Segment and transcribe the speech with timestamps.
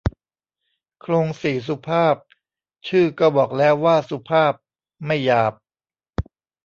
[1.01, 2.15] โคลงสี่สุภาพ
[2.87, 4.53] ชื่อก็บอกแล้วว่าสุภาพ
[5.05, 5.53] ไม่หยาบ